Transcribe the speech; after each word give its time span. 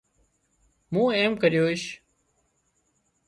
مُون 0.91 1.07
ايم 1.17 1.33
ڪريوش 1.41 1.81